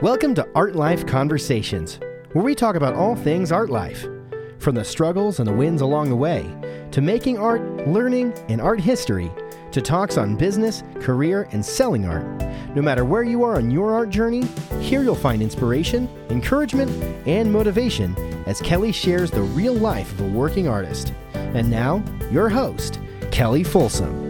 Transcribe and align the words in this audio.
Welcome 0.00 0.36
to 0.36 0.48
Art 0.54 0.76
Life 0.76 1.06
Conversations, 1.06 1.98
where 2.30 2.44
we 2.44 2.54
talk 2.54 2.76
about 2.76 2.94
all 2.94 3.16
things 3.16 3.50
art 3.50 3.68
life. 3.68 4.06
From 4.60 4.76
the 4.76 4.84
struggles 4.84 5.40
and 5.40 5.48
the 5.48 5.52
wins 5.52 5.80
along 5.80 6.08
the 6.08 6.14
way, 6.14 6.46
to 6.92 7.00
making 7.00 7.36
art, 7.36 7.60
learning, 7.88 8.32
and 8.48 8.60
art 8.60 8.78
history, 8.78 9.28
to 9.72 9.82
talks 9.82 10.16
on 10.16 10.36
business, 10.36 10.84
career, 11.00 11.48
and 11.50 11.66
selling 11.66 12.06
art. 12.06 12.24
No 12.76 12.80
matter 12.80 13.04
where 13.04 13.24
you 13.24 13.42
are 13.42 13.56
on 13.56 13.72
your 13.72 13.92
art 13.92 14.10
journey, 14.10 14.44
here 14.78 15.02
you'll 15.02 15.16
find 15.16 15.42
inspiration, 15.42 16.08
encouragement, 16.30 16.92
and 17.26 17.52
motivation 17.52 18.16
as 18.46 18.60
Kelli 18.60 18.94
shares 18.94 19.32
the 19.32 19.42
real 19.42 19.74
life 19.74 20.12
of 20.12 20.20
a 20.20 20.28
working 20.28 20.68
artist. 20.68 21.12
And 21.34 21.68
now, 21.68 22.04
your 22.30 22.48
host, 22.48 23.00
Kelli 23.32 23.66
Folsom. 23.66 24.27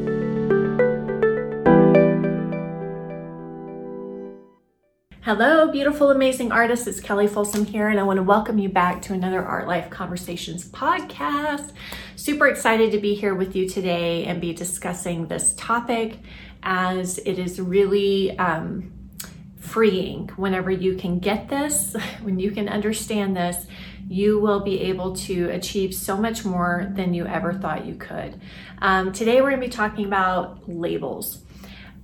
Hello, 5.29 5.71
beautiful, 5.71 6.11
amazing 6.11 6.53
artists. 6.53 6.87
It's 6.87 7.01
Kelli 7.01 7.29
Folsom 7.29 7.67
here, 7.67 7.89
and 7.89 8.01
I 8.01 8.03
want 8.03 8.17
to 8.17 8.23
welcome 8.23 8.57
you 8.57 8.71
back 8.71 9.03
to 9.03 9.13
another 9.13 9.45
Art 9.45 9.69
Life 9.69 9.91
Conversations 9.91 10.67
podcast. 10.71 11.73
Super 12.17 12.49
excited 12.49 12.93
to 12.93 12.99
be 12.99 13.15
here 13.15 13.35
with 13.35 13.55
you 13.55 13.69
today 13.69 14.25
and 14.25 14.41
be 14.41 14.55
discussing 14.55 15.27
this 15.27 15.53
topic 15.59 16.17
as 16.63 17.19
it 17.19 17.39
is 17.39 17.61
really 17.61 18.39
um, 18.39 18.91
freeing 19.59 20.29
whenever 20.37 20.71
you 20.71 20.95
can 20.95 21.19
get 21.19 21.51
this, 21.51 21.95
when 22.23 22.39
you 22.39 22.51
can 22.51 22.67
understand 22.67 23.37
this. 23.37 23.67
You 24.09 24.39
will 24.39 24.61
be 24.61 24.81
able 24.81 25.15
to 25.17 25.51
achieve 25.51 25.95
so 25.95 26.17
much 26.17 26.47
more 26.47 26.91
than 26.95 27.13
you 27.13 27.27
ever 27.27 27.53
thought 27.53 27.85
you 27.85 27.97
could. 27.97 28.41
Um, 28.79 29.13
today, 29.13 29.43
we're 29.43 29.51
going 29.51 29.61
to 29.61 29.67
be 29.67 29.71
talking 29.71 30.07
about 30.07 30.67
labels 30.67 31.43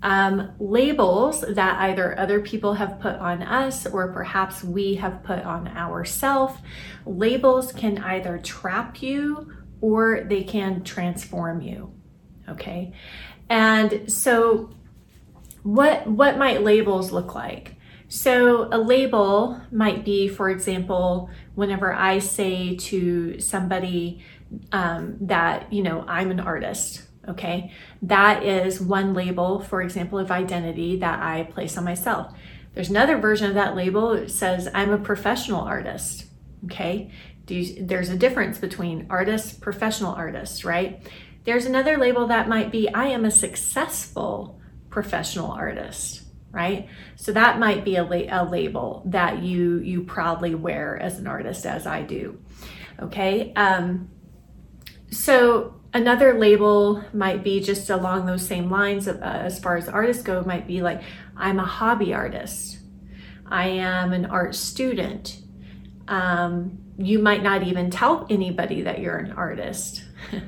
um, 0.04 0.52
labels 0.60 1.40
that 1.40 1.80
either 1.80 2.16
other 2.18 2.40
people 2.40 2.74
have 2.74 3.00
put 3.00 3.16
on 3.16 3.42
us 3.42 3.86
or 3.86 4.12
perhaps 4.12 4.62
we 4.62 4.94
have 4.96 5.24
put 5.24 5.40
on 5.40 5.66
ourselves. 5.68 6.54
Labels 7.06 7.72
can 7.72 7.98
either 7.98 8.38
trap 8.38 9.02
you 9.02 9.50
or 9.80 10.24
they 10.24 10.44
can 10.44 10.84
transform 10.84 11.62
you. 11.62 11.92
Okay. 12.50 12.92
And 13.48 14.12
so 14.12 14.70
what 15.62 16.06
what 16.06 16.36
might 16.36 16.62
labels 16.62 17.10
look 17.10 17.34
like? 17.34 17.76
So 18.08 18.68
a 18.70 18.78
label 18.78 19.58
might 19.72 20.04
be, 20.04 20.28
for 20.28 20.50
example, 20.50 21.30
whenever 21.54 21.94
I 21.94 22.18
say 22.18 22.76
to 22.76 23.40
somebody 23.40 24.22
um, 24.70 25.16
that, 25.22 25.72
you 25.72 25.82
know, 25.82 26.04
I'm 26.06 26.30
an 26.30 26.40
artist, 26.40 27.02
Okay, 27.28 27.72
that 28.02 28.42
is 28.42 28.80
one 28.80 29.14
label, 29.14 29.60
for 29.60 29.82
example, 29.82 30.18
of 30.18 30.30
identity 30.30 30.98
that 30.98 31.22
I 31.22 31.44
place 31.44 31.76
on 31.78 31.84
myself. 31.84 32.32
There's 32.74 32.90
another 32.90 33.18
version 33.18 33.48
of 33.48 33.54
that 33.54 33.76
label 33.76 34.14
that 34.14 34.30
says 34.30 34.68
I'm 34.74 34.90
a 34.90 34.98
professional 34.98 35.60
artist. 35.60 36.26
Okay, 36.66 37.10
you, 37.48 37.84
there's 37.84 38.10
a 38.10 38.16
difference 38.16 38.58
between 38.58 39.06
artist, 39.10 39.60
professional 39.60 40.12
artist, 40.12 40.64
right? 40.64 41.06
There's 41.44 41.66
another 41.66 41.98
label 41.98 42.26
that 42.28 42.48
might 42.48 42.70
be 42.72 42.88
I 42.88 43.06
am 43.06 43.24
a 43.24 43.30
successful 43.30 44.60
professional 44.90 45.50
artist 45.50 46.22
right 46.52 46.88
so 47.16 47.32
that 47.32 47.58
might 47.58 47.84
be 47.84 47.96
a, 47.96 48.04
la- 48.04 48.44
a 48.44 48.48
label 48.48 49.02
that 49.06 49.42
you 49.42 49.78
you 49.78 50.04
proudly 50.04 50.54
wear 50.54 50.96
as 50.96 51.18
an 51.18 51.26
artist 51.26 51.66
as 51.66 51.84
i 51.84 52.00
do 52.00 52.40
okay 53.02 53.52
um, 53.56 54.08
so 55.10 55.74
another 55.94 56.34
label 56.38 57.02
might 57.14 57.42
be 57.42 57.60
just 57.60 57.88
along 57.88 58.26
those 58.26 58.46
same 58.46 58.68
lines 58.68 59.06
of, 59.06 59.22
uh, 59.22 59.24
as 59.24 59.58
far 59.58 59.76
as 59.76 59.88
artists 59.88 60.22
go 60.22 60.42
might 60.42 60.66
be 60.66 60.82
like 60.82 61.02
i'm 61.36 61.58
a 61.58 61.64
hobby 61.64 62.12
artist. 62.12 62.80
I 63.46 63.68
am 63.68 64.12
an 64.12 64.26
art 64.26 64.54
student. 64.54 65.38
Um, 66.08 66.78
you 66.96 67.18
might 67.18 67.42
not 67.42 67.62
even 67.62 67.90
tell 67.90 68.26
anybody 68.30 68.82
that 68.82 69.00
you're 69.00 69.16
an 69.16 69.32
artist 69.32 70.04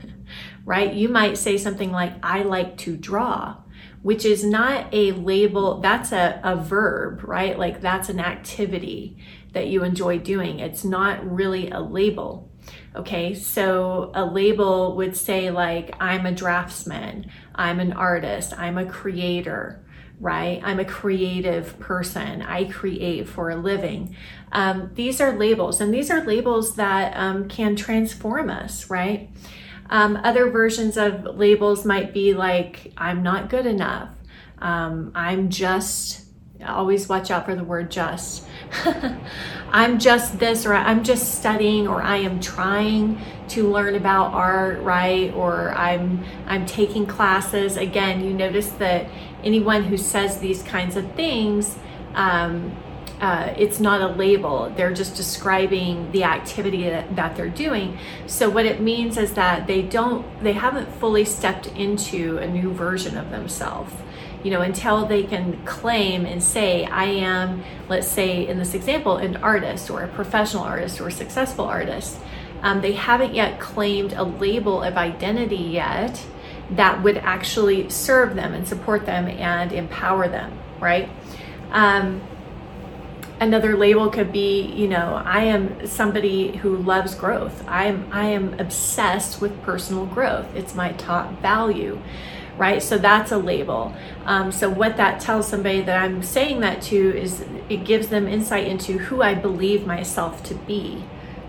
right? 0.65 0.93
You 0.93 1.09
might 1.09 1.39
say 1.39 1.57
something 1.57 1.93
like 1.93 2.13
i 2.23 2.43
like 2.43 2.77
to 2.79 2.97
draw 2.97 3.57
which 4.03 4.25
is 4.25 4.45
not 4.45 4.87
a 4.93 5.11
label 5.13 5.81
that's 5.81 6.13
a, 6.13 6.41
a 6.45 6.57
verb 6.57 7.23
right? 7.25 7.59
Like 7.59 7.81
that's 7.81 8.09
an 8.09 8.21
activity 8.21 9.17
that 9.53 9.69
you 9.69 9.83
enjoy 9.83 10.19
doing. 10.19 10.61
It's 10.61 10.85
not 10.85 11.29
really 11.29 11.71
a 11.71 11.81
label 11.81 12.53
Okay, 12.95 13.35
so 13.35 14.11
a 14.15 14.25
label 14.25 14.97
would 14.97 15.17
say, 15.17 15.51
like, 15.51 15.95
I'm 16.01 16.25
a 16.25 16.33
draftsman, 16.33 17.31
I'm 17.55 17.79
an 17.79 17.93
artist, 17.93 18.55
I'm 18.59 18.79
a 18.79 18.87
creator, 18.87 19.85
right? 20.19 20.61
I'm 20.65 20.81
a 20.81 20.85
creative 20.85 21.79
person, 21.79 22.41
I 22.43 22.65
create 22.65 23.29
for 23.29 23.51
a 23.51 23.57
living. 23.57 24.17
Um, 24.53 24.91
these 24.95 25.21
are 25.21 25.37
labels, 25.37 25.81
and 25.81 25.93
these 25.93 26.11
are 26.11 26.25
labels 26.25 26.77
that 26.77 27.15
um, 27.17 27.49
can 27.49 27.77
transform 27.77 28.49
us, 28.49 28.89
right? 28.89 29.31
Um, 29.91 30.17
other 30.25 30.51
versions 30.51 30.97
of 30.97 31.37
labels 31.37 31.85
might 31.85 32.15
be 32.15 32.35
like, 32.35 32.93
I'm 32.97 33.23
not 33.23 33.51
good 33.51 33.67
enough, 33.67 34.11
um, 34.59 35.13
I'm 35.15 35.51
just 35.51 36.26
always 36.65 37.09
watch 37.09 37.31
out 37.31 37.45
for 37.45 37.55
the 37.55 37.65
word 37.65 37.91
just. 37.91 38.45
I'm 39.71 39.99
just 39.99 40.39
this, 40.39 40.65
or 40.65 40.75
I'm 40.75 41.05
just 41.05 41.35
studying, 41.35 41.87
or 41.87 42.03
I 42.03 42.17
am 42.19 42.41
trying 42.41 43.21
to 43.49 43.69
learn 43.71 43.95
about 43.95 44.33
art, 44.33 44.81
right? 44.81 45.33
Or 45.35 45.73
I'm 45.73 46.25
I'm 46.47 46.67
taking 46.67 47.07
classes. 47.07 47.77
Again, 47.77 48.25
you 48.25 48.33
notice 48.33 48.71
that 48.71 49.09
anyone 49.45 49.85
who 49.85 49.97
says 49.97 50.39
these 50.39 50.63
kinds 50.63 50.97
of 50.97 51.13
things, 51.13 51.77
um, 52.15 52.75
uh, 53.21 53.55
it's 53.57 53.81
not 53.81 54.01
a 54.01 54.09
label. 54.09 54.73
They're 54.77 54.93
just 54.93 55.17
describing 55.17 56.11
the 56.13 56.25
activity 56.25 56.85
that, 56.85 57.17
that 57.17 57.37
they're 57.37 57.49
doing. 57.49 57.99
So 58.27 58.51
what 58.51 58.67
it 58.67 58.81
means 58.81 59.17
is 59.17 59.33
that 59.35 59.67
they 59.67 59.83
don't, 59.83 60.27
they 60.43 60.53
haven't 60.53 60.93
fully 60.97 61.25
stepped 61.25 61.67
into 61.69 62.37
a 62.39 62.47
new 62.47 62.73
version 62.73 63.17
of 63.17 63.31
themselves 63.31 63.95
you 64.43 64.51
know, 64.51 64.61
until 64.61 65.07
they 65.07 65.25
can 65.25 65.65
claim 65.65 66.25
and 66.25 66.43
say, 66.43 66.85
I 66.85 67.05
am, 67.05 67.65
let's 67.89 68.09
say 68.09 68.47
in 68.47 68.59
this 68.59 68.75
example, 68.75 69.17
an 69.17 69.37
artist 69.37 69.91
or 69.91 70.03
a 70.03 70.09
professional 70.09 70.63
artist 70.63 71.01
or 71.01 71.09
a 71.09 71.13
successful 71.13 71.65
artist, 71.65 72.19
um, 72.63 72.81
they 72.81 72.93
haven't 72.93 73.35
yet 73.35 73.61
claimed 73.61 74.13
a 74.13 74.23
label 74.23 74.83
of 74.83 74.97
identity 74.97 75.57
yet 75.57 76.25
that 76.71 77.03
would 77.03 77.19
actually 77.19 77.89
serve 77.91 78.35
them 78.35 78.55
and 78.55 78.67
support 78.67 79.07
them 79.07 79.29
and 79.29 79.73
empower 79.73 80.29
them, 80.29 80.59
right? 80.81 81.09
Um, 81.71 82.21
another 83.41 83.77
label 83.77 84.09
could 84.09 84.33
be 84.33 84.63
you 84.63 84.89
know 84.89 85.23
i 85.27 85.43
am 85.45 85.87
somebody 85.87 86.57
who 86.57 86.77
loves 86.79 87.15
growth. 87.15 87.63
I 87.69 87.85
am 87.87 88.09
i 88.11 88.27
am 88.29 88.59
obsessed 88.59 89.41
with 89.41 89.61
personal 89.63 90.07
growth. 90.07 90.47
It's 90.55 90.75
my 90.75 90.93
top 90.93 91.41
value 91.43 92.01
right? 92.57 92.83
So 92.83 92.99
that's 92.99 93.33
a 93.33 93.39
label. 93.39 93.95
Um, 94.25 94.51
so 94.51 94.69
what 94.71 94.97
that 94.97 95.21
tells 95.21 95.47
somebody 95.47 95.83
that 95.83 96.03
I'm 96.03 96.23
saying 96.23 96.61
that 96.61 96.83
to 96.83 97.17
is 97.17 97.45
it 97.69 97.85
gives 97.85 98.09
them 98.09 98.27
insight 98.27 98.67
into 98.67 98.99
who 98.99 99.23
I 99.23 99.35
believe 99.35 99.87
myself 99.87 100.43
to 100.45 100.55
be, 100.55 101.05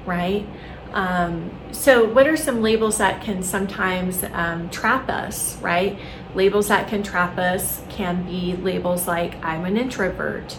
right? 0.06 0.46
Um, 0.92 1.52
so 1.72 2.06
what 2.06 2.28
are 2.28 2.38
some 2.38 2.62
labels 2.62 2.98
that 2.98 3.22
can 3.22 3.44
sometimes 3.44 4.24
um, 4.34 4.70
trap 4.70 5.10
us, 5.10 5.58
right? 5.62 5.98
Labels 6.34 6.70
that 6.70 6.88
can 6.88 7.04
trap 7.04 7.38
us 7.38 7.82
can 7.90 8.24
be 8.26 8.56
labels 8.56 9.08
like 9.08 9.44
I'm 9.44 9.66
an 9.66 9.78
introvert, 9.78 10.58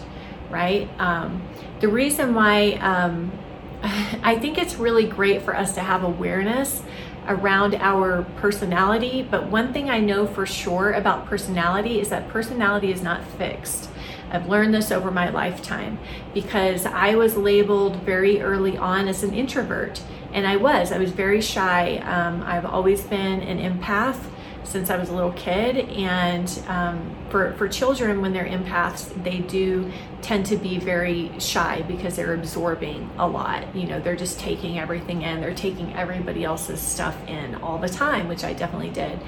right? 0.49 0.89
Um, 0.99 1.43
the 1.79 1.87
reason 1.87 2.33
why 2.33 2.73
um, 2.73 3.31
I 4.23 4.37
think 4.39 4.57
it's 4.57 4.75
really 4.75 5.07
great 5.07 5.41
for 5.41 5.55
us 5.55 5.73
to 5.75 5.81
have 5.81 6.03
awareness 6.03 6.83
around 7.29 7.75
our 7.75 8.23
personality. 8.37 9.25
But 9.29 9.47
one 9.47 9.71
thing 9.71 9.89
I 9.89 9.99
know 9.99 10.27
for 10.27 10.45
sure 10.45 10.91
about 10.91 11.27
personality 11.27 12.01
is 12.01 12.09
that 12.09 12.27
personality 12.27 12.91
is 12.91 13.01
not 13.01 13.23
fixed. 13.23 13.89
I've 14.31 14.47
learned 14.47 14.73
this 14.73 14.91
over 14.91 15.09
my 15.09 15.29
lifetime 15.29 15.99
because 16.33 16.85
I 16.85 17.15
was 17.15 17.37
labeled 17.37 17.97
very 18.03 18.41
early 18.41 18.77
on 18.77 19.07
as 19.07 19.23
an 19.23 19.33
introvert. 19.33 20.01
And 20.33 20.45
I 20.45 20.57
was, 20.57 20.91
I 20.91 20.97
was 20.97 21.11
very 21.11 21.41
shy. 21.41 21.97
Um, 21.97 22.43
I've 22.43 22.65
always 22.65 23.01
been 23.01 23.41
an 23.41 23.57
empath 23.57 24.19
since 24.69 24.91
I 24.91 24.97
was 24.97 25.09
a 25.09 25.13
little 25.13 25.31
kid. 25.33 25.89
And 25.89 26.47
um, 26.67 27.15
for, 27.29 27.53
for 27.53 27.67
children, 27.67 28.21
when 28.21 28.33
they're 28.33 28.45
empaths, 28.45 29.11
they 29.23 29.39
do 29.39 29.91
tend 30.21 30.45
to 30.47 30.57
be 30.57 30.77
very 30.77 31.31
shy 31.39 31.81
because 31.87 32.15
they're 32.15 32.35
absorbing 32.35 33.09
a 33.17 33.27
lot. 33.27 33.75
You 33.75 33.87
know, 33.87 33.99
they're 33.99 34.15
just 34.15 34.39
taking 34.39 34.77
everything 34.77 35.23
in, 35.23 35.41
they're 35.41 35.55
taking 35.55 35.93
everybody 35.95 36.43
else's 36.43 36.79
stuff 36.79 37.17
in 37.27 37.55
all 37.55 37.79
the 37.79 37.89
time, 37.89 38.27
which 38.27 38.43
I 38.43 38.53
definitely 38.53 38.91
did. 38.91 39.19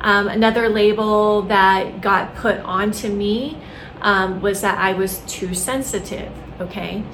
Um, 0.00 0.26
another 0.26 0.68
label 0.68 1.42
that 1.42 2.00
got 2.00 2.34
put 2.34 2.58
onto 2.58 3.08
me 3.08 3.56
um, 4.00 4.40
was 4.40 4.62
that 4.62 4.78
I 4.78 4.94
was 4.94 5.20
too 5.28 5.54
sensitive, 5.54 6.32
okay? 6.60 7.04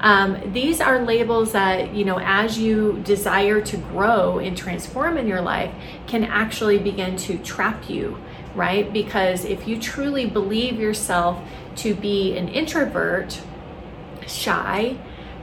Um, 0.00 0.52
these 0.52 0.80
are 0.80 1.00
labels 1.04 1.52
that, 1.52 1.94
you 1.94 2.04
know, 2.04 2.18
as 2.20 2.58
you 2.58 3.00
desire 3.04 3.60
to 3.62 3.76
grow 3.76 4.38
and 4.38 4.56
transform 4.56 5.16
in 5.16 5.26
your 5.26 5.40
life, 5.40 5.74
can 6.06 6.24
actually 6.24 6.78
begin 6.78 7.16
to 7.18 7.38
trap 7.38 7.88
you, 7.88 8.18
right? 8.54 8.92
Because 8.92 9.44
if 9.44 9.66
you 9.66 9.80
truly 9.80 10.26
believe 10.26 10.78
yourself 10.78 11.40
to 11.76 11.94
be 11.94 12.36
an 12.36 12.48
introvert, 12.48 13.40
shy, 14.26 14.96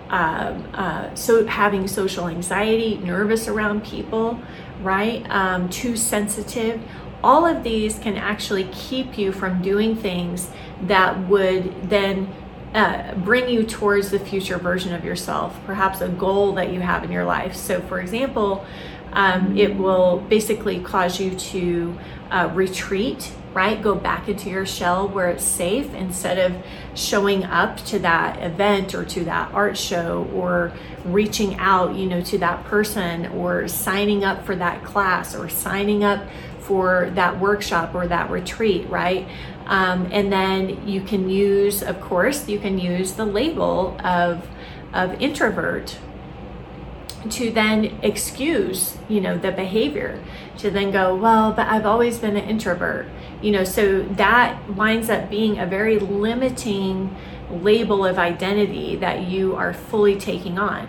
um, 0.10 0.68
uh, 0.74 1.16
so 1.16 1.46
having 1.48 1.88
social 1.88 2.28
anxiety, 2.28 2.98
nervous 2.98 3.48
around 3.48 3.84
people, 3.86 4.40
right? 4.82 5.26
Um, 5.30 5.70
too 5.70 5.96
sensitive. 5.96 6.82
All 7.24 7.46
of 7.46 7.64
these 7.64 7.98
can 8.00 8.18
actually 8.18 8.66
keep 8.74 9.18
you 9.18 9.32
from 9.32 9.62
doing 9.62 9.96
things 9.96 10.50
that 10.84 11.28
would 11.28 11.90
then 11.90 12.34
uh, 12.74 13.14
bring 13.16 13.50
you 13.50 13.64
towards 13.64 14.12
the 14.12 14.20
future 14.20 14.58
version 14.58 14.94
of 14.94 15.04
yourself, 15.04 15.60
perhaps 15.66 16.02
a 16.02 16.10
goal 16.10 16.54
that 16.54 16.72
you 16.72 16.80
have 16.80 17.04
in 17.04 17.12
your 17.12 17.26
life. 17.26 17.56
So, 17.56 17.82
for 17.82 18.00
example, 18.00 18.66
um, 19.14 19.58
it 19.58 19.76
will 19.76 20.20
basically 20.30 20.80
cause 20.80 21.20
you 21.20 21.32
to 21.32 21.98
uh, 22.30 22.50
retreat 22.54 23.34
right? 23.54 23.82
Go 23.82 23.96
back 23.96 24.30
into 24.30 24.50
your 24.50 24.66
shell 24.66 25.08
where 25.08 25.30
it's 25.30 25.44
safe 25.44 25.94
instead 25.94 26.38
of 26.38 26.56
showing 26.96 27.44
up 27.44 27.78
to 27.86 28.00
that 28.00 28.42
event 28.42 28.96
or 28.96 29.04
to 29.06 29.26
that 29.26 29.54
art 29.54 29.78
show 29.78 30.30
or 30.34 30.72
reaching 31.04 31.56
out, 31.56 31.96
you 31.96 32.08
know, 32.08 32.22
to 32.22 32.38
that 32.38 32.64
person 32.66 33.26
or 33.28 33.68
signing 33.68 34.24
up 34.24 34.46
for 34.46 34.56
that 34.56 34.84
class 34.84 35.36
or 35.36 35.50
signing 35.50 36.04
up 36.04 36.24
for 36.60 37.12
that 37.16 37.40
workshop 37.40 37.94
or 37.94 38.08
that 38.08 38.30
retreat, 38.30 38.88
right? 38.90 39.28
Um, 39.68 40.10
and 40.12 40.32
then 40.32 40.88
you 40.88 41.02
can 41.02 41.30
use, 41.30 41.82
of 41.82 42.02
course, 42.02 42.48
you 42.48 42.60
can 42.60 42.78
use 42.78 43.14
the 43.14 43.26
label 43.26 43.98
of 44.04 44.48
of 44.94 45.22
introvert 45.22 45.98
to 47.30 47.52
then 47.52 47.98
excuse 48.02 48.98
you 49.08 49.22
know 49.22 49.38
the 49.38 49.52
behavior 49.52 50.22
to 50.58 50.72
then 50.72 50.92
go 50.92 51.16
well 51.16 51.52
but 51.52 51.68
i've 51.68 51.86
always 51.86 52.18
been 52.18 52.36
an 52.36 52.50
introvert. 52.50 53.08
You 53.42 53.52
know 53.52 53.64
so 53.64 54.04
that 54.04 54.70
winds 54.70 55.10
up 55.10 55.30
being 55.30 55.58
a 55.58 55.66
very 55.66 55.98
limiting 55.98 57.16
label 57.50 58.06
of 58.06 58.20
identity 58.20 58.96
that 58.98 59.28
you 59.28 59.56
are 59.56 59.74
fully 59.74 60.16
taking 60.16 60.60
on 60.60 60.88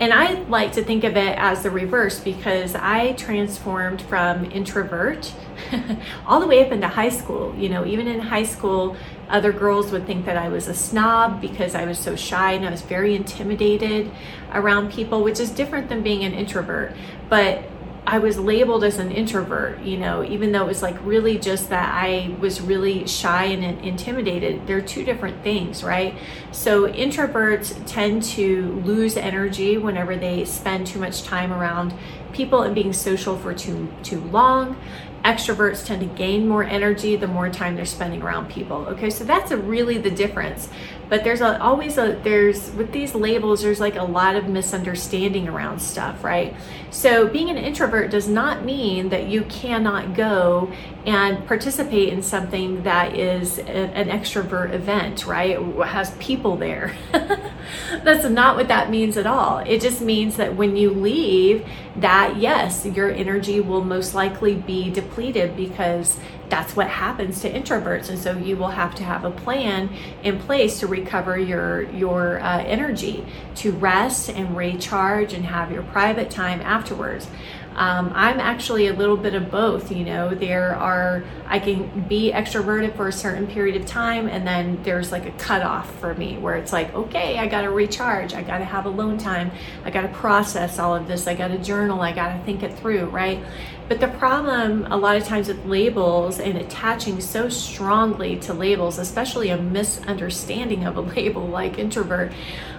and 0.00 0.12
I 0.12 0.40
like 0.48 0.72
to 0.72 0.82
think 0.82 1.04
of 1.04 1.16
it 1.16 1.38
as 1.38 1.62
the 1.62 1.70
reverse 1.70 2.18
because 2.18 2.74
I 2.74 3.12
transformed 3.12 4.02
from 4.02 4.50
introvert 4.50 5.32
all 6.26 6.40
the 6.40 6.46
way 6.46 6.64
up 6.64 6.72
into 6.72 6.88
high 6.88 7.10
school. 7.10 7.54
You 7.56 7.68
know, 7.68 7.86
even 7.86 8.08
in 8.08 8.18
high 8.18 8.44
school, 8.44 8.96
other 9.28 9.52
girls 9.52 9.92
would 9.92 10.06
think 10.06 10.24
that 10.26 10.36
I 10.36 10.48
was 10.48 10.66
a 10.66 10.74
snob 10.74 11.40
because 11.40 11.74
I 11.74 11.84
was 11.84 11.98
so 11.98 12.16
shy 12.16 12.52
and 12.52 12.66
I 12.66 12.70
was 12.70 12.82
very 12.82 13.14
intimidated 13.14 14.10
around 14.52 14.92
people, 14.92 15.22
which 15.22 15.40
is 15.40 15.50
different 15.50 15.88
than 15.88 16.02
being 16.02 16.24
an 16.24 16.32
introvert. 16.32 16.94
But 17.28 17.64
I 18.04 18.18
was 18.18 18.36
labeled 18.36 18.82
as 18.82 18.98
an 18.98 19.12
introvert, 19.12 19.80
you 19.80 19.96
know, 19.96 20.24
even 20.24 20.50
though 20.50 20.62
it 20.62 20.68
was 20.68 20.82
like 20.82 20.96
really 21.04 21.38
just 21.38 21.68
that 21.70 21.94
I 21.94 22.34
was 22.40 22.60
really 22.60 23.06
shy 23.06 23.44
and 23.44 23.80
intimidated. 23.84 24.66
They're 24.66 24.82
two 24.82 25.04
different 25.04 25.42
things, 25.44 25.84
right? 25.84 26.16
So 26.50 26.88
introverts 26.88 27.80
tend 27.86 28.24
to 28.24 28.82
lose 28.84 29.16
energy 29.16 29.78
whenever 29.78 30.16
they 30.16 30.44
spend 30.44 30.88
too 30.88 30.98
much 30.98 31.22
time 31.22 31.52
around 31.52 31.94
people 32.32 32.62
and 32.62 32.74
being 32.74 32.92
social 32.92 33.36
for 33.36 33.54
too 33.54 33.92
too 34.02 34.20
long 34.20 34.76
extroverts 35.24 35.84
tend 35.86 36.00
to 36.00 36.06
gain 36.16 36.48
more 36.48 36.64
energy 36.64 37.14
the 37.16 37.28
more 37.28 37.48
time 37.48 37.76
they're 37.76 37.84
spending 37.84 38.22
around 38.22 38.50
people 38.50 38.78
okay? 38.88 39.10
So 39.10 39.24
that's 39.24 39.52
really 39.52 39.98
the 39.98 40.10
difference. 40.10 40.68
But 41.08 41.24
there's 41.24 41.42
a, 41.42 41.60
always 41.60 41.98
a 41.98 42.18
there's 42.22 42.70
with 42.72 42.90
these 42.92 43.14
labels 43.14 43.62
there's 43.62 43.80
like 43.80 43.96
a 43.96 44.02
lot 44.02 44.34
of 44.34 44.48
misunderstanding 44.48 45.48
around 45.48 45.80
stuff 45.80 46.24
right? 46.24 46.54
So 46.90 47.28
being 47.28 47.50
an 47.50 47.58
introvert 47.58 48.10
does 48.10 48.28
not 48.28 48.64
mean 48.64 49.10
that 49.10 49.28
you 49.28 49.42
cannot 49.42 50.14
go 50.14 50.72
and 51.06 51.46
participate 51.46 52.08
in 52.08 52.22
something 52.22 52.82
that 52.82 53.16
is 53.16 53.58
a, 53.58 53.62
an 53.62 54.08
extrovert 54.08 54.72
event 54.72 55.26
right? 55.26 55.58
Has 55.86 56.10
people 56.16 56.56
there 56.56 56.96
that's 58.04 58.28
not 58.28 58.56
what 58.56 58.68
that 58.68 58.90
means 58.90 59.16
at 59.16 59.26
all. 59.26 59.58
It 59.58 59.80
just 59.80 60.00
means 60.00 60.36
that 60.36 60.56
when 60.56 60.76
you 60.76 60.90
leave 60.90 61.66
that 61.96 62.36
yes 62.36 62.86
your 62.86 63.10
energy 63.10 63.60
will 63.60 63.84
most 63.84 64.14
likely 64.14 64.54
be 64.54 64.90
depleted 64.90 65.56
because 65.56 66.18
that's 66.48 66.76
what 66.76 66.88
happens 66.88 67.40
to 67.40 67.50
introverts. 67.50 68.10
And 68.10 68.18
so 68.18 68.36
you 68.36 68.56
will 68.56 68.68
have 68.68 68.94
to 68.96 69.04
have 69.04 69.24
a 69.24 69.30
plan 69.30 69.88
in 70.22 70.38
place 70.38 70.80
to 70.80 70.86
recover 70.86 71.38
your 71.38 71.90
your 71.92 72.40
uh, 72.40 72.62
energy 72.64 73.24
to 73.56 73.72
rest 73.72 74.28
and 74.28 74.54
recharge 74.54 75.32
and 75.32 75.46
have 75.46 75.72
your 75.72 75.82
private 75.82 76.30
time 76.30 76.60
afterwards 76.60 77.26
um, 77.74 78.12
I'm 78.14 78.38
actually 78.38 78.88
a 78.88 78.92
little 78.92 79.16
bit 79.16 79.34
of 79.34 79.50
both. 79.50 79.90
You 79.90 80.04
know, 80.04 80.34
there 80.34 80.74
are, 80.76 81.24
I 81.46 81.58
can 81.58 82.06
be 82.08 82.30
extroverted 82.32 82.96
for 82.96 83.08
a 83.08 83.12
certain 83.12 83.46
period 83.46 83.80
of 83.80 83.86
time, 83.86 84.28
and 84.28 84.46
then 84.46 84.82
there's 84.82 85.10
like 85.10 85.26
a 85.26 85.30
cutoff 85.32 85.98
for 85.98 86.14
me 86.14 86.38
where 86.38 86.56
it's 86.56 86.72
like, 86.72 86.92
okay, 86.94 87.38
I 87.38 87.46
got 87.46 87.62
to 87.62 87.70
recharge. 87.70 88.34
I 88.34 88.42
got 88.42 88.58
to 88.58 88.64
have 88.64 88.86
alone 88.86 89.16
time. 89.16 89.50
I 89.84 89.90
got 89.90 90.02
to 90.02 90.08
process 90.08 90.78
all 90.78 90.94
of 90.94 91.08
this. 91.08 91.26
I 91.26 91.34
got 91.34 91.48
to 91.48 91.58
journal. 91.58 92.00
I 92.00 92.12
got 92.12 92.36
to 92.36 92.44
think 92.44 92.62
it 92.62 92.78
through, 92.78 93.06
right? 93.06 93.42
But 93.88 94.00
the 94.00 94.08
problem 94.08 94.90
a 94.90 94.96
lot 94.96 95.16
of 95.16 95.24
times 95.24 95.48
with 95.48 95.64
labels 95.66 96.40
and 96.40 96.56
attaching 96.56 97.20
so 97.20 97.48
strongly 97.48 98.36
to 98.40 98.54
labels, 98.54 98.98
especially 98.98 99.50
a 99.50 99.56
misunderstanding 99.56 100.84
of 100.84 100.96
a 100.96 101.00
label 101.16 101.46
like 101.46 101.78
introvert, 101.78 102.32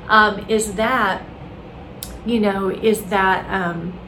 um, 0.08 0.46
is 0.50 0.74
that, 0.76 1.26
you 2.26 2.40
know, 2.40 2.70
is 2.70 3.04
that 3.06 3.50
um, 3.50 4.00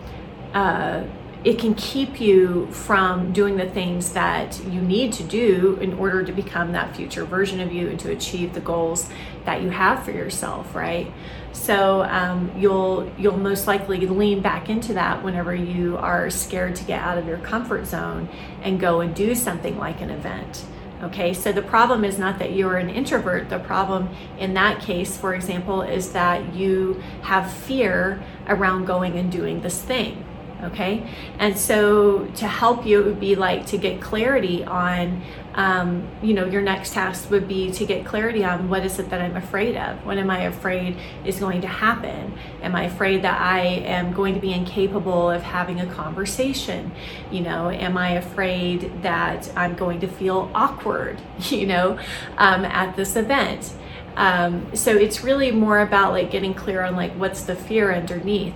uh, 0.56 1.04
it 1.46 1.60
can 1.60 1.76
keep 1.76 2.20
you 2.20 2.66
from 2.72 3.32
doing 3.32 3.56
the 3.56 3.70
things 3.70 4.14
that 4.14 4.60
you 4.66 4.82
need 4.82 5.14
to 5.14 5.24
do 5.24 5.78
in 5.80 5.94
order 5.94 6.24
to 6.24 6.32
become 6.32 6.72
that 6.72 6.96
future 6.96 7.24
version 7.24 7.60
of 7.60 7.72
you 7.72 7.88
and 7.88 8.00
to 8.00 8.12
achieve 8.12 8.56
the 8.56 8.60
goals 8.60 9.08
that 9.46 9.62
you 9.62 9.70
have 9.70 10.04
for 10.04 10.12
yourself 10.12 10.74
right? 10.74 11.12
So 11.52 12.02
um, 12.04 12.52
you'll 12.58 13.12
you'll 13.18 13.38
most 13.38 13.68
likely 13.68 14.00
lean 14.08 14.42
back 14.42 14.70
into 14.70 14.94
that 14.94 15.24
whenever 15.24 15.54
you 15.54 15.98
are 15.98 16.32
scared 16.32 16.76
to 16.78 16.84
get 16.84 17.00
out 17.00 17.20
of 17.20 17.28
your 17.28 17.38
comfort 17.38 17.86
zone 17.86 18.28
and 18.64 18.80
go 18.80 19.02
and 19.02 19.14
do 19.16 19.36
something 19.36 19.78
like 19.78 20.02
an 20.02 20.10
event 20.10 20.66
okay? 21.04 21.34
So 21.34 21.52
the 21.52 21.62
problem 21.62 22.04
is 22.04 22.18
not 22.18 22.40
that 22.40 22.54
you're 22.54 22.78
an 22.78 22.90
introvert. 22.90 23.50
The 23.50 23.60
problem 23.60 24.10
in 24.40 24.56
that 24.56 24.82
case 24.82 25.16
for 25.16 25.36
example 25.36 25.84
is 25.84 26.14
that 26.14 26.56
you 26.56 27.04
have 27.22 27.52
fear 27.54 28.24
around 28.48 28.86
going 28.86 29.16
and 29.20 29.32
doing 29.32 29.62
this 29.62 29.80
thing 29.80 30.26
okay? 30.64 31.08
And 31.40 31.58
so 31.58 32.26
to 32.36 32.48
help 32.48 32.86
you 32.86 33.02
it 33.02 33.06
would 33.06 33.20
be 33.20 33.36
like 33.36 33.66
to 33.68 33.78
get 33.78 34.02
clarity 34.02 34.64
on 34.64 35.22
um, 35.56 36.06
you 36.22 36.34
know 36.34 36.46
your 36.46 36.62
next 36.62 36.94
task 36.94 37.32
would 37.32 37.48
be 37.48 37.72
to 37.72 37.86
get 37.86 38.06
clarity 38.06 38.44
on 38.44 38.68
what 38.68 38.86
is 38.86 39.00
it 39.00 39.10
that 39.10 39.22
i'm 39.22 39.38
afraid 39.38 39.78
of? 39.78 40.06
What 40.06 40.18
am 40.18 40.30
i 40.30 40.44
afraid 40.44 40.98
is 41.24 41.40
going 41.40 41.62
to 41.62 41.68
happen? 41.68 42.38
Am 42.62 42.76
i 42.76 42.84
afraid 42.84 43.22
that 43.22 43.40
i 43.40 43.62
am 43.62 44.12
going 44.12 44.34
to 44.34 44.42
be 44.42 44.52
incapable 44.52 45.32
of 45.32 45.42
having 45.42 45.80
a 45.80 45.86
conversation? 45.88 46.92
You 47.32 47.42
know 47.42 47.70
am 47.70 47.98
i 47.98 48.12
afraid 48.12 49.02
that 49.02 49.50
i'm 49.56 49.76
going 49.76 50.02
to 50.02 50.08
feel 50.08 50.52
awkward 50.54 51.22
you 51.40 51.68
know 51.68 51.98
um, 52.38 52.66
at 52.66 52.96
this 52.96 53.16
event? 53.16 53.74
Um, 54.18 54.74
so 54.74 54.96
it's 54.96 55.24
really 55.24 55.52
more 55.52 55.80
about 55.80 56.14
like 56.14 56.32
getting 56.32 56.54
clear 56.54 56.82
on 56.82 56.96
like 56.96 57.12
what's 57.14 57.44
the 57.44 57.56
fear 57.56 57.94
underneath 57.94 58.54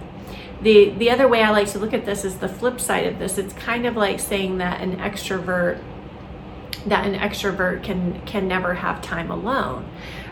the 0.62 0.90
the 0.90 1.10
other 1.10 1.28
way 1.28 1.42
I 1.42 1.52
like 1.52 1.70
to 1.70 1.80
look 1.80 1.94
at 1.94 2.06
this 2.06 2.26
is 2.26 2.38
the 2.38 2.50
flip 2.50 2.80
side 2.80 3.06
of 3.08 3.20
this. 3.20 3.38
It's 3.38 3.54
kind 3.54 3.86
of 3.86 3.96
like 3.96 4.20
saying 4.20 4.58
that 4.58 4.82
an 4.82 4.98
extrovert 4.98 5.82
that 6.86 7.06
an 7.06 7.18
extrovert 7.20 7.84
can 7.84 8.22
can 8.26 8.48
never 8.48 8.74
have 8.74 9.02
time 9.02 9.32
alone, 9.32 9.90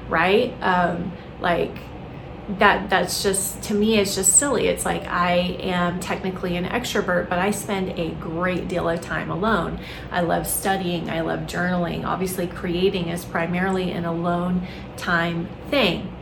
right? 0.10 0.54
Um, 0.62 1.14
like 1.40 1.78
that 2.50 2.90
that's 2.90 3.24
just 3.24 3.62
to 3.64 3.74
me 3.74 4.00
it's 4.00 4.16
just 4.16 4.38
silly. 4.38 4.68
It's 4.68 4.86
like 4.86 5.04
i 5.08 5.58
am 5.60 6.00
technically 6.00 6.56
an 6.56 6.64
extrovert 6.64 7.28
but 7.28 7.40
i 7.40 7.52
spend 7.52 8.00
a 8.00 8.12
great 8.22 8.68
deal 8.70 8.88
of 8.88 9.02
time 9.02 9.30
alone. 9.30 9.80
I 10.12 10.22
love 10.22 10.48
studying. 10.48 11.10
I 11.10 11.22
love 11.22 11.42
journaling. 11.42 12.06
Obviously 12.06 12.48
creating 12.48 13.10
is 13.10 13.26
primarily 13.26 13.92
an 13.92 14.06
alone 14.06 14.66
time 14.96 15.50
thing 15.70 16.14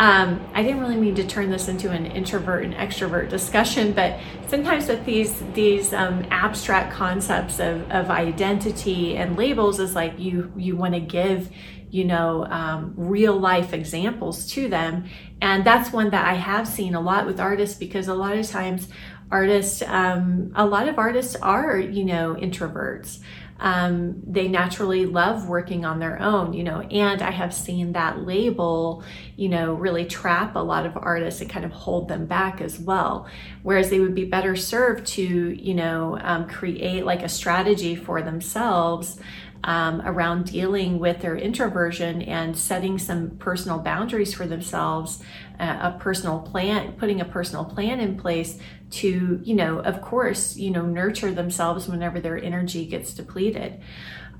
um, 0.00 0.40
I 0.54 0.62
didn't 0.62 0.80
really 0.80 0.96
mean 0.96 1.14
to 1.16 1.26
turn 1.26 1.50
this 1.50 1.68
into 1.68 1.90
an 1.90 2.06
introvert 2.06 2.64
and 2.64 2.72
extrovert 2.72 3.28
discussion, 3.28 3.92
but 3.92 4.18
sometimes 4.48 4.88
with 4.88 5.04
these 5.04 5.42
these 5.52 5.92
um, 5.92 6.26
abstract 6.30 6.90
concepts 6.94 7.60
of, 7.60 7.88
of 7.90 8.08
identity 8.08 9.18
and 9.18 9.36
labels 9.36 9.78
is 9.78 9.94
like 9.94 10.18
you 10.18 10.50
you 10.56 10.74
want 10.74 10.94
to 10.94 11.00
give 11.00 11.50
you 11.90 12.06
know 12.06 12.46
um, 12.46 12.94
real 12.96 13.38
life 13.38 13.74
examples 13.74 14.46
to 14.52 14.70
them, 14.70 15.04
and 15.42 15.66
that's 15.66 15.92
one 15.92 16.08
that 16.10 16.26
I 16.26 16.32
have 16.32 16.66
seen 16.66 16.94
a 16.94 17.00
lot 17.00 17.26
with 17.26 17.38
artists 17.38 17.78
because 17.78 18.08
a 18.08 18.14
lot 18.14 18.38
of 18.38 18.48
times 18.48 18.88
artists 19.30 19.82
um, 19.82 20.50
a 20.56 20.64
lot 20.64 20.88
of 20.88 20.98
artists 20.98 21.36
are 21.36 21.78
you 21.78 22.06
know 22.06 22.36
introverts 22.40 23.18
um, 23.60 24.22
they 24.26 24.48
naturally 24.48 25.04
love 25.04 25.46
working 25.46 25.84
on 25.84 25.98
their 25.98 26.20
own, 26.20 26.54
you 26.54 26.64
know, 26.64 26.80
and 26.80 27.20
I 27.20 27.30
have 27.30 27.52
seen 27.52 27.92
that 27.92 28.26
label, 28.26 29.04
you 29.36 29.50
know, 29.50 29.74
really 29.74 30.06
trap 30.06 30.56
a 30.56 30.60
lot 30.60 30.86
of 30.86 30.96
artists 30.96 31.42
and 31.42 31.50
kind 31.50 31.66
of 31.66 31.70
hold 31.70 32.08
them 32.08 32.24
back 32.24 32.62
as 32.62 32.78
well. 32.78 33.28
Whereas 33.62 33.90
they 33.90 34.00
would 34.00 34.14
be 34.14 34.24
better 34.24 34.56
served 34.56 35.06
to, 35.08 35.22
you 35.22 35.74
know, 35.74 36.18
um, 36.22 36.48
create 36.48 37.04
like 37.04 37.22
a 37.22 37.28
strategy 37.28 37.96
for 37.96 38.22
themselves 38.22 39.20
um, 39.64 40.00
around 40.02 40.46
dealing 40.46 40.98
with 40.98 41.20
their 41.20 41.36
introversion 41.36 42.22
and 42.22 42.56
setting 42.56 42.98
some 42.98 43.30
personal 43.38 43.78
boundaries 43.78 44.32
for 44.32 44.46
themselves, 44.46 45.22
uh, 45.58 45.92
a 45.94 45.98
personal 45.98 46.40
plan, 46.40 46.92
putting 46.92 47.20
a 47.20 47.24
personal 47.24 47.64
plan 47.64 48.00
in 48.00 48.16
place 48.16 48.58
to, 48.90 49.40
you 49.42 49.54
know, 49.54 49.78
of 49.80 50.00
course, 50.00 50.56
you 50.56 50.70
know, 50.70 50.86
nurture 50.86 51.32
themselves 51.32 51.88
whenever 51.88 52.20
their 52.20 52.42
energy 52.42 52.86
gets 52.86 53.12
depleted. 53.14 53.80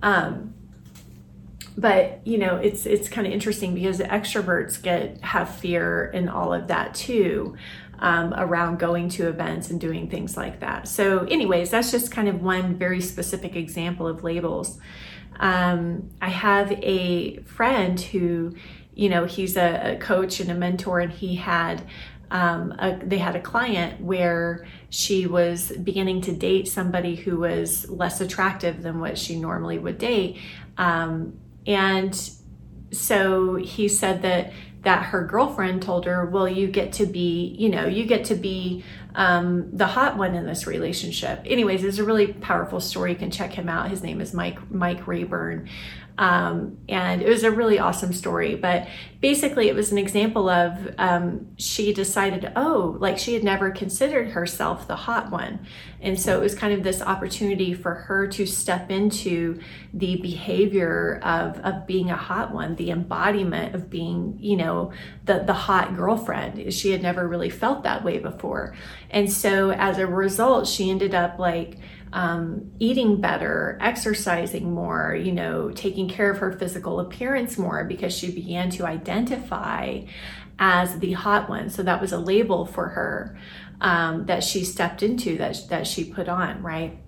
Um, 0.03 0.55
but 1.77 2.21
you 2.27 2.37
know 2.37 2.57
it's 2.57 2.85
it's 2.85 3.09
kind 3.09 3.27
of 3.27 3.33
interesting 3.33 3.75
because 3.75 4.00
extroverts 4.00 4.81
get 4.83 5.21
have 5.23 5.55
fear 5.55 6.11
and 6.12 6.29
all 6.29 6.53
of 6.53 6.69
that 6.69 6.95
too 6.95 7.57
um, 8.00 8.33
around 8.35 8.79
going 8.79 9.09
to 9.09 9.29
events 9.29 9.71
and 9.71 9.81
doing 9.81 10.09
things 10.09 10.37
like 10.37 10.61
that 10.61 10.89
so 10.89 11.21
anyways 11.25 11.71
that's 11.71 11.91
just 11.91 12.11
kind 12.11 12.29
of 12.29 12.43
one 12.43 12.75
very 12.75 13.00
specific 13.00 13.57
example 13.57 14.07
of 14.07 14.25
labels 14.25 14.79
um, 15.40 16.09
i 16.23 16.28
have 16.28 16.70
a 16.73 17.38
friend 17.40 18.00
who 18.00 18.54
you 18.94 19.09
know 19.09 19.25
he's 19.25 19.56
a, 19.56 19.94
a 19.94 19.97
coach 19.97 20.40
and 20.40 20.50
a 20.50 20.54
mentor 20.54 21.00
and 21.00 21.12
he 21.12 21.35
had 21.35 21.85
um, 22.30 22.73
a, 22.78 22.99
they 23.02 23.18
had 23.18 23.35
a 23.35 23.40
client 23.40 24.00
where 24.00 24.66
she 24.88 25.26
was 25.26 25.73
beginning 25.82 26.20
to 26.23 26.32
date 26.32 26.68
somebody 26.68 27.16
who 27.16 27.38
was 27.38 27.88
less 27.90 28.20
attractive 28.20 28.82
than 28.82 29.00
what 29.00 29.18
she 29.18 29.38
normally 29.38 29.78
would 29.78 29.99
date. 29.99 30.38
Um, 30.78 31.38
and 31.66 32.14
so 32.92 33.56
he 33.56 33.88
said 33.88 34.23
that 34.23 34.52
that 34.82 35.04
her 35.06 35.25
girlfriend 35.25 35.82
told 35.82 36.06
her, 36.06 36.25
well, 36.25 36.49
you 36.49 36.66
get 36.66 36.92
to 36.94 37.06
be, 37.06 37.54
you 37.58 37.68
know, 37.68 37.87
you 37.87 38.04
get 38.06 38.25
to 38.26 38.34
be 38.34 38.82
um, 39.14 39.68
the 39.76 39.87
hot 39.87 40.16
one 40.16 40.34
in 40.34 40.46
this 40.46 40.66
relationship. 40.66 41.42
Anyways, 41.44 41.84
it's 41.84 41.99
a 41.99 42.04
really 42.04 42.28
powerful 42.32 42.80
story. 42.80 43.12
You 43.12 43.18
can 43.18 43.30
check 43.30 43.52
him 43.52 43.68
out. 43.68 43.90
His 43.90 44.02
name 44.02 44.20
is 44.20 44.32
Mike 44.32 44.70
Mike 44.70 45.06
Rayburn. 45.06 45.68
Um, 46.21 46.77
and 46.87 47.23
it 47.23 47.29
was 47.31 47.45
a 47.45 47.50
really 47.50 47.79
awesome 47.79 48.12
story. 48.12 48.55
But 48.55 48.87
basically, 49.23 49.69
it 49.69 49.75
was 49.75 49.91
an 49.91 49.97
example 49.97 50.50
of 50.50 50.95
um, 50.99 51.47
she 51.57 51.95
decided, 51.95 52.53
oh, 52.57 52.99
like 53.00 53.17
she 53.17 53.33
had 53.33 53.43
never 53.43 53.71
considered 53.71 54.29
herself 54.29 54.87
the 54.87 54.97
hot 54.97 55.31
one. 55.31 55.67
And 56.03 56.21
so 56.21 56.39
it 56.39 56.43
was 56.43 56.55
kind 56.55 56.75
of 56.75 56.83
this 56.83 57.00
opportunity 57.00 57.73
for 57.73 57.95
her 57.95 58.27
to 58.29 58.45
step 58.45 58.91
into 58.91 59.61
the 59.95 60.17
behavior 60.17 61.21
of, 61.23 61.59
of 61.61 61.87
being 61.87 62.11
a 62.11 62.17
hot 62.17 62.53
one, 62.53 62.77
the 62.77 62.91
embodiment 62.91 63.75
of 63.75 63.89
being, 63.89 64.37
you 64.39 64.59
know, 64.59 64.93
the, 65.25 65.39
the 65.47 65.55
hot 65.55 65.97
girlfriend. 65.97 66.73
She 66.75 66.93
had 66.93 67.00
never 67.00 67.27
really 67.27 67.50
felt 67.50 67.83
that 67.85 68.05
way 68.05 68.19
before. 68.19 68.77
And 69.09 69.33
so 69.33 69.71
as 69.71 69.97
a 69.97 70.07
result, 70.07 70.69
she 70.69 70.91
ended 70.91 71.15
up 71.15 71.39
like, 71.39 71.79
um, 72.12 72.73
eating 72.79 73.21
better, 73.21 73.79
exercising 73.81 74.73
more, 74.73 75.14
you 75.14 75.33
know, 75.33 75.71
taking 75.71 76.09
care 76.09 76.31
of 76.31 76.38
her 76.38 76.52
physical 76.52 77.00
appearance 77.00 77.57
more 77.57 77.85
because 77.85 78.17
she 78.17 78.33
began 78.33 78.71
to 78.71 78.87
identify 78.87 80.02
as 80.59 80.99
the 80.99 81.12
hot 81.12 81.49
one. 81.49 81.71
So 81.71 81.83
that 81.83 82.00
was 82.00 82.12
a 82.12 82.19
label 82.19 82.67
for 82.67 82.88
her 82.88 83.38
um, 83.81 84.26
that 84.26 84.45
she 84.45 84.64
stepped 84.64 85.02
into, 85.02 85.38
that, 85.38 85.59
that 85.69 85.87
she 85.87 86.05
put 86.05 86.29
on, 86.29 86.62
right? 86.62 86.99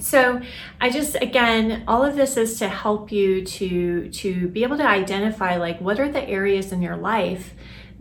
So 0.00 0.40
I 0.80 0.90
just 0.90 1.14
again 1.14 1.84
all 1.86 2.02
of 2.02 2.16
this 2.16 2.36
is 2.36 2.58
to 2.58 2.68
help 2.68 3.12
you 3.12 3.44
to 3.44 4.08
to 4.10 4.48
be 4.48 4.64
able 4.64 4.76
to 4.78 4.88
identify 4.88 5.56
like 5.56 5.80
what 5.80 6.00
are 6.00 6.08
the 6.08 6.22
areas 6.28 6.72
in 6.72 6.82
your 6.82 6.96
life 6.96 7.54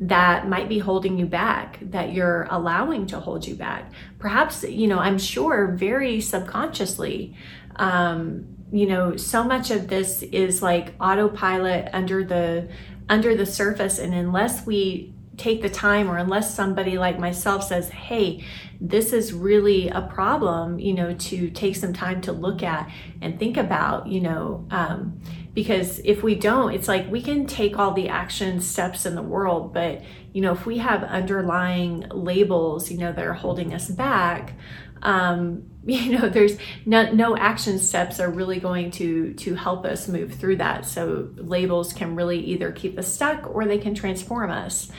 that 0.07 0.47
might 0.49 0.67
be 0.67 0.79
holding 0.79 1.17
you 1.17 1.25
back, 1.25 1.79
that 1.81 2.11
you're 2.11 2.47
allowing 2.49 3.07
to 3.07 3.19
hold 3.19 3.47
you 3.47 3.55
back. 3.55 3.91
Perhaps, 4.19 4.63
you 4.63 4.87
know, 4.87 4.99
I'm 4.99 5.17
sure 5.17 5.67
very 5.67 6.19
subconsciously, 6.19 7.35
um, 7.77 8.45
you 8.71 8.85
know, 8.85 9.15
so 9.15 9.43
much 9.43 9.71
of 9.71 9.87
this 9.87 10.21
is 10.23 10.61
like 10.61 10.93
autopilot 10.99 11.89
under 11.93 12.23
the 12.23 12.69
under 13.09 13.35
the 13.35 13.45
surface 13.45 13.99
and 13.99 14.13
unless 14.13 14.65
we 14.65 15.13
take 15.37 15.61
the 15.61 15.69
time 15.69 16.09
or 16.09 16.17
unless 16.17 16.53
somebody 16.53 16.97
like 16.97 17.17
myself 17.17 17.63
says 17.63 17.89
hey 17.89 18.43
this 18.79 19.13
is 19.13 19.33
really 19.33 19.89
a 19.89 20.01
problem 20.01 20.79
you 20.79 20.93
know 20.93 21.13
to 21.15 21.49
take 21.49 21.75
some 21.75 21.93
time 21.93 22.21
to 22.21 22.31
look 22.31 22.61
at 22.61 22.89
and 23.21 23.39
think 23.39 23.57
about 23.57 24.07
you 24.07 24.21
know 24.21 24.65
um, 24.69 25.19
because 25.53 25.99
if 25.99 26.21
we 26.21 26.35
don't 26.35 26.73
it's 26.73 26.87
like 26.87 27.09
we 27.09 27.21
can 27.21 27.47
take 27.47 27.79
all 27.79 27.93
the 27.93 28.09
action 28.09 28.61
steps 28.61 29.05
in 29.05 29.15
the 29.15 29.21
world 29.21 29.73
but 29.73 30.01
you 30.33 30.41
know 30.41 30.51
if 30.51 30.65
we 30.65 30.77
have 30.77 31.03
underlying 31.03 32.05
labels 32.11 32.91
you 32.91 32.97
know 32.97 33.11
that 33.11 33.25
are 33.25 33.33
holding 33.33 33.73
us 33.73 33.87
back 33.87 34.53
um, 35.03 35.69
you 35.85 36.17
know 36.17 36.29
there's 36.29 36.57
no, 36.85 37.11
no 37.11 37.37
action 37.37 37.77
steps 37.77 38.19
are 38.19 38.29
really 38.29 38.59
going 38.59 38.89
to 38.91 39.33
to 39.33 39.53
help 39.53 39.85
us 39.85 40.07
move 40.07 40.33
through 40.33 40.57
that. 40.57 40.85
So 40.85 41.29
labels 41.35 41.93
can 41.93 42.15
really 42.15 42.39
either 42.39 42.71
keep 42.71 42.97
us 42.97 43.13
stuck 43.13 43.53
or 43.53 43.65
they 43.65 43.77
can 43.77 43.93
transform 43.93 44.49
us 44.49 44.89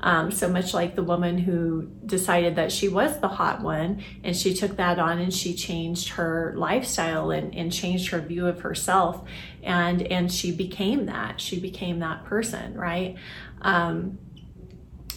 um, 0.00 0.30
so 0.30 0.48
much 0.48 0.74
like 0.74 0.94
the 0.94 1.02
woman 1.02 1.38
who 1.38 1.88
decided 2.06 2.56
that 2.56 2.70
she 2.70 2.88
was 2.88 3.18
the 3.20 3.28
hot 3.28 3.62
one 3.62 4.02
and 4.22 4.36
she 4.36 4.54
took 4.54 4.76
that 4.76 4.98
on 4.98 5.18
and 5.18 5.32
she 5.34 5.54
changed 5.54 6.10
her 6.10 6.54
lifestyle 6.56 7.30
and, 7.30 7.54
and 7.54 7.72
changed 7.72 8.10
her 8.10 8.20
view 8.20 8.46
of 8.46 8.60
herself 8.60 9.24
and 9.62 10.02
and 10.02 10.32
she 10.32 10.52
became 10.52 11.06
that. 11.06 11.40
She 11.40 11.58
became 11.58 11.98
that 12.00 12.24
person 12.24 12.74
right? 12.74 13.16
Um, 13.62 14.18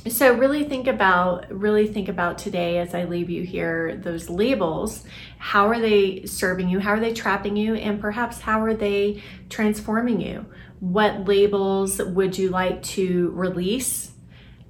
so 0.10 0.34
really 0.34 0.64
think 0.64 0.88
about 0.88 1.52
really 1.52 1.86
think 1.86 2.10
about 2.10 2.40
today 2.40 2.80
as 2.80 2.96
i 2.96 3.04
leave 3.04 3.30
you 3.30 3.44
here 3.44 3.98
those 3.98 4.30
labels. 4.30 5.04
How 5.38 5.68
are 5.68 5.80
they 5.80 6.26
serving 6.26 6.70
you? 6.70 6.80
How 6.80 6.94
are 6.94 7.00
they 7.00 7.14
trapping 7.14 7.56
you? 7.56 7.76
And 7.76 8.02
perhaps 8.02 8.40
how 8.40 8.64
are 8.64 8.74
they 8.74 9.22
transforming 9.50 10.20
you? 10.20 10.48
What 10.80 11.28
labels 11.28 12.00
would 12.00 12.36
you 12.38 12.50
like 12.50 12.82
to 12.84 13.30
release 13.36 14.11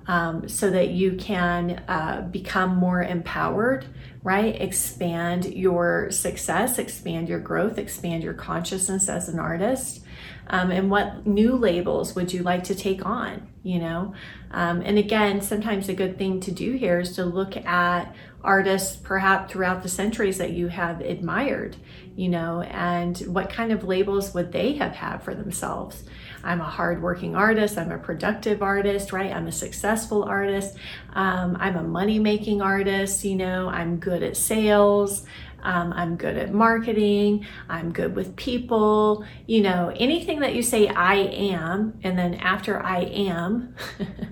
um, 0.07 0.47
so 0.47 0.69
that 0.69 0.89
you 0.89 1.13
can 1.13 1.83
uh, 1.87 2.27
become 2.31 2.75
more 2.75 3.01
empowered, 3.01 3.85
right? 4.23 4.59
Expand 4.59 5.45
your 5.45 6.11
success, 6.11 6.79
expand 6.79 7.29
your 7.29 7.39
growth, 7.39 7.77
expand 7.77 8.23
your 8.23 8.33
consciousness 8.33 9.09
as 9.09 9.29
an 9.29 9.39
artist. 9.39 10.03
Um, 10.47 10.71
and 10.71 10.89
what 10.89 11.25
new 11.25 11.55
labels 11.55 12.15
would 12.15 12.33
you 12.33 12.43
like 12.43 12.65
to 12.65 12.75
take 12.75 13.05
on? 13.05 13.47
You 13.63 13.79
know, 13.79 14.13
um, 14.49 14.81
and 14.81 14.97
again, 14.97 15.41
sometimes 15.41 15.87
a 15.87 15.93
good 15.93 16.17
thing 16.17 16.39
to 16.41 16.51
do 16.51 16.73
here 16.73 16.99
is 16.99 17.15
to 17.15 17.25
look 17.25 17.55
at 17.57 18.13
artists 18.43 18.95
perhaps 18.95 19.51
throughout 19.51 19.83
the 19.83 19.89
centuries 19.89 20.39
that 20.39 20.51
you 20.51 20.67
have 20.67 20.99
admired, 21.01 21.77
you 22.15 22.27
know, 22.27 22.61
and 22.61 23.17
what 23.19 23.49
kind 23.51 23.71
of 23.71 23.83
labels 23.83 24.33
would 24.33 24.51
they 24.51 24.73
have 24.73 24.93
had 24.93 25.19
for 25.19 25.35
themselves? 25.35 26.03
I'm 26.43 26.61
a 26.61 26.65
hardworking 26.65 27.35
artist. 27.35 27.77
I'm 27.77 27.91
a 27.91 27.97
productive 27.97 28.61
artist, 28.61 29.11
right? 29.11 29.31
I'm 29.31 29.47
a 29.47 29.51
successful 29.51 30.23
artist. 30.23 30.75
Um, 31.13 31.57
I'm 31.59 31.75
a 31.75 31.83
money 31.83 32.19
making 32.19 32.61
artist. 32.61 33.23
You 33.23 33.35
know, 33.35 33.69
I'm 33.69 33.97
good 33.97 34.23
at 34.23 34.37
sales. 34.37 35.25
Um, 35.63 35.93
I'm 35.93 36.15
good 36.15 36.37
at 36.37 36.51
marketing. 36.51 37.45
I'm 37.69 37.91
good 37.91 38.15
with 38.15 38.35
people. 38.35 39.25
You 39.45 39.61
know, 39.61 39.93
anything 39.95 40.39
that 40.39 40.55
you 40.55 40.63
say 40.63 40.87
I 40.87 41.15
am, 41.15 41.99
and 42.03 42.17
then 42.17 42.35
after 42.35 42.81
I 42.81 43.01
am, 43.01 43.75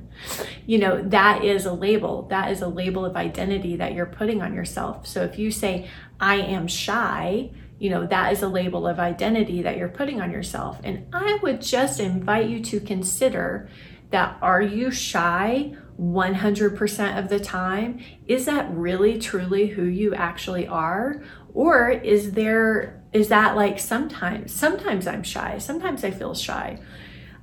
you 0.65 0.79
know, 0.79 1.01
that 1.09 1.43
is 1.43 1.65
a 1.65 1.73
label. 1.73 2.23
That 2.29 2.51
is 2.51 2.61
a 2.61 2.67
label 2.67 3.05
of 3.05 3.15
identity 3.15 3.75
that 3.77 3.93
you're 3.93 4.05
putting 4.05 4.41
on 4.41 4.53
yourself. 4.53 5.07
So 5.07 5.23
if 5.23 5.37
you 5.37 5.51
say 5.51 5.89
I 6.19 6.35
am 6.37 6.67
shy, 6.67 7.51
you 7.79 7.89
know, 7.89 8.05
that 8.05 8.33
is 8.33 8.43
a 8.43 8.47
label 8.47 8.85
of 8.87 8.99
identity 8.99 9.61
that 9.61 9.77
you're 9.77 9.89
putting 9.89 10.21
on 10.21 10.31
yourself. 10.31 10.79
And 10.83 11.07
I 11.13 11.39
would 11.41 11.61
just 11.61 11.99
invite 11.99 12.49
you 12.49 12.59
to 12.65 12.79
consider 12.79 13.69
that 14.11 14.37
are 14.41 14.61
you 14.61 14.91
shy 14.91 15.75
100% 15.99 17.19
of 17.19 17.29
the 17.29 17.39
time? 17.39 17.99
Is 18.27 18.45
that 18.45 18.69
really 18.71 19.19
truly 19.19 19.67
who 19.67 19.83
you 19.83 20.13
actually 20.13 20.67
are? 20.67 21.23
Or 21.53 21.89
is 21.89 22.33
there, 22.33 23.03
is 23.13 23.29
that 23.29 23.55
like 23.55 23.79
sometimes, 23.79 24.53
sometimes 24.53 25.07
I'm 25.07 25.23
shy, 25.23 25.57
sometimes 25.57 26.03
I 26.03 26.11
feel 26.11 26.35
shy. 26.35 26.79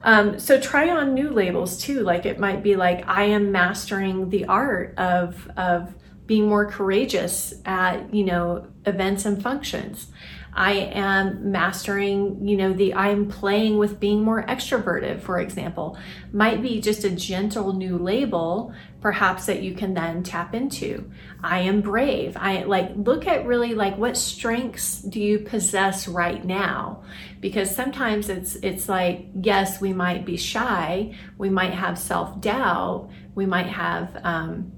Um, 0.02 0.38
so 0.38 0.60
try 0.60 0.88
on 0.90 1.14
new 1.14 1.30
labels 1.30 1.78
too. 1.78 2.00
Like 2.00 2.26
it 2.26 2.38
might 2.38 2.62
be 2.62 2.76
like, 2.76 3.08
I 3.08 3.24
am 3.24 3.52
mastering 3.52 4.30
the 4.30 4.44
art 4.46 4.94
of, 4.98 5.50
of, 5.56 5.94
being 6.26 6.48
more 6.48 6.66
courageous 6.66 7.54
at, 7.64 8.12
you 8.12 8.24
know, 8.24 8.66
events 8.84 9.24
and 9.24 9.42
functions. 9.42 10.08
I 10.56 10.72
am 10.72 11.52
mastering, 11.52 12.48
you 12.48 12.56
know, 12.56 12.72
the 12.72 12.94
I'm 12.94 13.28
playing 13.28 13.76
with 13.76 14.00
being 14.00 14.22
more 14.22 14.42
extroverted, 14.42 15.20
for 15.20 15.38
example, 15.38 15.98
might 16.32 16.62
be 16.62 16.80
just 16.80 17.04
a 17.04 17.10
gentle 17.10 17.74
new 17.74 17.98
label, 17.98 18.72
perhaps 19.02 19.44
that 19.46 19.62
you 19.62 19.74
can 19.74 19.92
then 19.92 20.22
tap 20.22 20.54
into. 20.54 21.10
I 21.42 21.60
am 21.60 21.82
brave. 21.82 22.38
I 22.38 22.62
like 22.62 22.90
look 22.96 23.26
at 23.26 23.44
really 23.44 23.74
like 23.74 23.98
what 23.98 24.16
strengths 24.16 25.02
do 25.02 25.20
you 25.20 25.40
possess 25.40 26.08
right 26.08 26.42
now? 26.42 27.02
Because 27.40 27.70
sometimes 27.70 28.30
it's 28.30 28.56
it's 28.56 28.88
like, 28.88 29.26
yes, 29.38 29.78
we 29.78 29.92
might 29.92 30.24
be 30.24 30.38
shy, 30.38 31.14
we 31.36 31.50
might 31.50 31.74
have 31.74 31.98
self-doubt, 31.98 33.10
we 33.34 33.44
might 33.44 33.68
have 33.68 34.18
um, 34.24 34.72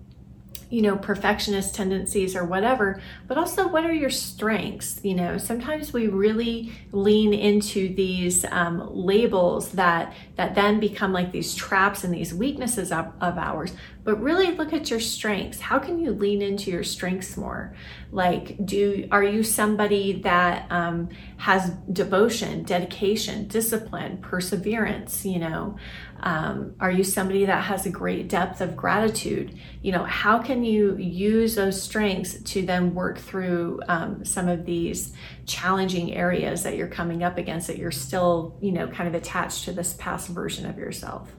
you 0.70 0.82
know, 0.82 0.96
perfectionist 0.96 1.75
tendencies 1.75 2.37
or 2.37 2.44
whatever, 2.44 3.00
but 3.26 3.38
also 3.38 3.66
what 3.68 3.84
are 3.84 3.92
your 3.92 4.10
strengths? 4.10 5.00
You 5.02 5.14
know, 5.14 5.38
sometimes 5.38 5.92
we 5.92 6.08
really 6.08 6.72
lean 6.92 7.32
into 7.32 7.94
these 7.94 8.44
um, 8.46 8.88
labels 8.94 9.72
that 9.72 10.12
that 10.37 10.54
then 10.54 10.78
become 10.78 11.12
like 11.12 11.32
these 11.32 11.54
traps 11.54 12.04
and 12.04 12.12
these 12.12 12.34
weaknesses 12.34 12.92
of, 12.92 13.12
of 13.20 13.38
ours. 13.38 13.72
But 14.08 14.22
really 14.22 14.52
look 14.52 14.72
at 14.72 14.88
your 14.88 15.00
strengths. 15.00 15.60
How 15.60 15.78
can 15.78 15.98
you 15.98 16.12
lean 16.12 16.40
into 16.40 16.70
your 16.70 16.82
strengths 16.82 17.36
more? 17.36 17.74
Like, 18.10 18.56
do 18.64 19.06
are 19.10 19.22
you 19.22 19.42
somebody 19.42 20.22
that 20.22 20.64
um, 20.72 21.10
has 21.36 21.68
devotion, 21.92 22.62
dedication, 22.62 23.48
discipline, 23.48 24.16
perseverance? 24.22 25.26
You 25.26 25.40
know, 25.40 25.76
um, 26.20 26.74
are 26.80 26.90
you 26.90 27.04
somebody 27.04 27.44
that 27.44 27.64
has 27.64 27.84
a 27.84 27.90
great 27.90 28.30
depth 28.30 28.62
of 28.62 28.74
gratitude? 28.74 29.58
You 29.82 29.92
know, 29.92 30.04
how 30.04 30.38
can 30.38 30.64
you 30.64 30.96
use 30.96 31.54
those 31.54 31.82
strengths 31.82 32.40
to 32.52 32.62
then 32.62 32.94
work 32.94 33.18
through 33.18 33.82
um, 33.88 34.24
some 34.24 34.48
of 34.48 34.64
these 34.64 35.12
challenging 35.44 36.14
areas 36.14 36.62
that 36.62 36.76
you're 36.78 36.88
coming 36.88 37.24
up 37.24 37.36
against 37.36 37.66
that 37.66 37.76
you're 37.76 37.90
still, 37.90 38.56
you 38.62 38.72
know, 38.72 38.88
kind 38.88 39.06
of 39.06 39.14
attached 39.14 39.66
to 39.66 39.72
this 39.72 39.92
past 39.98 40.28
version 40.28 40.64
of 40.64 40.78
yourself? 40.78 41.30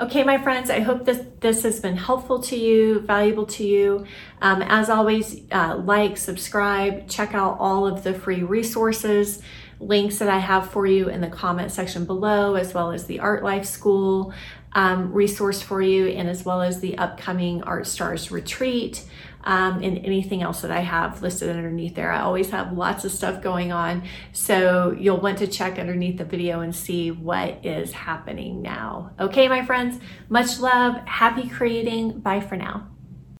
Okay, 0.00 0.24
my 0.24 0.38
friends, 0.38 0.70
I 0.70 0.80
hope 0.80 1.04
this, 1.04 1.22
this 1.40 1.64
has 1.64 1.78
been 1.78 1.98
helpful 1.98 2.40
to 2.44 2.56
you, 2.56 3.00
valuable 3.00 3.44
to 3.46 3.64
you. 3.64 4.06
Um, 4.40 4.62
as 4.62 4.88
always, 4.88 5.42
uh, 5.52 5.76
like, 5.76 6.16
subscribe, 6.16 7.08
check 7.08 7.34
out 7.34 7.58
all 7.60 7.86
of 7.86 8.02
the 8.02 8.14
free 8.14 8.42
resources 8.42 9.42
links 9.80 10.18
that 10.18 10.30
I 10.30 10.38
have 10.38 10.70
for 10.70 10.86
you 10.86 11.10
in 11.10 11.20
the 11.20 11.28
comment 11.28 11.72
section 11.72 12.06
below, 12.06 12.54
as 12.54 12.72
well 12.72 12.92
as 12.92 13.04
the 13.04 13.20
Art 13.20 13.42
Life 13.42 13.66
School 13.66 14.32
um, 14.72 15.12
resource 15.12 15.60
for 15.60 15.82
you, 15.82 16.06
and 16.06 16.26
as 16.26 16.42
well 16.42 16.62
as 16.62 16.80
the 16.80 16.96
upcoming 16.96 17.62
Art 17.64 17.86
Stars 17.86 18.30
retreat. 18.30 19.04
Um, 19.44 19.82
and 19.82 19.98
anything 19.98 20.42
else 20.42 20.62
that 20.62 20.70
I 20.70 20.80
have 20.80 21.20
listed 21.20 21.48
underneath 21.48 21.96
there. 21.96 22.12
I 22.12 22.20
always 22.20 22.50
have 22.50 22.76
lots 22.76 23.04
of 23.04 23.10
stuff 23.10 23.42
going 23.42 23.72
on. 23.72 24.04
So 24.32 24.96
you'll 24.98 25.20
want 25.20 25.38
to 25.38 25.48
check 25.48 25.78
underneath 25.78 26.18
the 26.18 26.24
video 26.24 26.60
and 26.60 26.74
see 26.74 27.10
what 27.10 27.66
is 27.66 27.92
happening 27.92 28.62
now. 28.62 29.10
Okay, 29.18 29.48
my 29.48 29.64
friends, 29.64 29.98
much 30.28 30.60
love. 30.60 30.94
Happy 31.06 31.48
creating. 31.48 32.20
Bye 32.20 32.40
for 32.40 32.56
now. 32.56 32.91